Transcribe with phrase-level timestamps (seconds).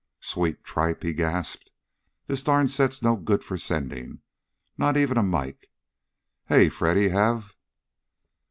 [0.19, 1.71] "Sweet tripe!" he gasped.
[2.25, 4.21] "This darn set's no good for sending.
[4.75, 5.69] Not even a mike.
[6.47, 7.53] Hey, Freddy, have